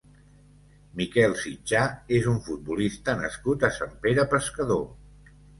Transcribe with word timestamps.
Miquel 1.01 1.35
Sitjà 1.41 1.83
és 2.21 2.31
un 2.33 2.41
futbolista 2.47 3.15
nascut 3.23 3.69
a 3.69 3.73
Sant 3.79 3.97
Pere 4.07 4.29
Pescador. 4.37 4.85